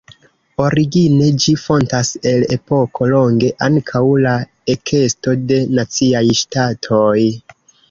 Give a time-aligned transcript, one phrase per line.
[0.67, 4.33] Origine ĝi fontas el epoko longe ankaŭ la
[4.77, 7.17] ekesto de naciaj ŝtatoj.